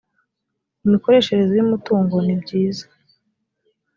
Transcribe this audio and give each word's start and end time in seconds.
imikoreshereze 0.85 1.53
y 1.55 1.63
umutungo 1.65 2.15
nibyiza 2.25 2.85